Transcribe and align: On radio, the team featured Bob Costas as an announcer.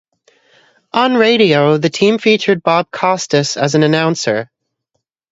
On 0.93 1.13
radio, 1.13 1.77
the 1.77 1.91
team 1.91 2.17
featured 2.17 2.63
Bob 2.63 2.89
Costas 2.89 3.55
as 3.55 3.75
an 3.75 3.83
announcer. 3.83 4.49